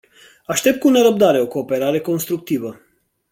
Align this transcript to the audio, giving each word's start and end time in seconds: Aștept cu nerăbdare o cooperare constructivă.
Aștept 0.45 0.79
cu 0.79 0.89
nerăbdare 0.89 1.41
o 1.41 1.47
cooperare 1.47 1.99
constructivă. 1.99 2.79